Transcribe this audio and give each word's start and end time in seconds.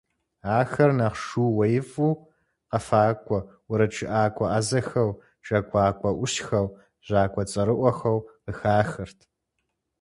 Ахэр 0.59 0.91
нэхъ 0.97 1.19
шууеифӀу, 1.25 2.13
къэфакӀуэ, 2.69 3.39
уэрэджыӀакӀуэ 3.67 4.47
Ӏэзэхэу, 4.51 5.11
джэгуакӀуэ 5.43 6.11
Ӏущхэу, 6.17 6.67
жьакӀуэ 7.05 7.43
цӀэрыӀуэхэу 7.51 8.19
къыхахырт. 8.43 9.19